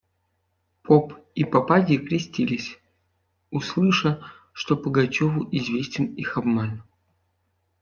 [0.81, 2.79] Поп и попадья крестились,
[3.51, 6.81] услыша, что Пугачеву известен их обман.